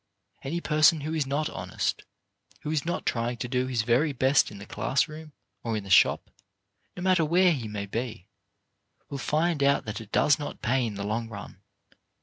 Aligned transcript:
Any 0.41 0.61
person 0.61 1.01
who 1.01 1.13
is 1.13 1.27
not 1.27 1.47
honest, 1.47 2.01
who 2.61 2.71
is 2.71 2.85
not 2.87 3.05
trying 3.05 3.37
to 3.37 3.47
do 3.47 3.67
his 3.67 3.83
very 3.83 4.13
best 4.13 4.49
in 4.49 4.57
the 4.57 4.65
class 4.65 5.07
room 5.07 5.31
or 5.63 5.77
in 5.77 5.83
the 5.83 5.91
shop, 5.91 6.31
no 6.97 7.03
matter 7.03 7.23
where 7.23 7.51
he 7.51 7.67
may 7.67 7.85
be, 7.85 8.25
will 9.11 9.19
find 9.19 9.61
out 9.61 9.85
that 9.85 10.01
it 10.01 10.11
does 10.11 10.39
not 10.39 10.63
pay 10.63 10.87
in 10.87 10.95
the 10.95 11.03
long 11.05 11.29
run. 11.29 11.61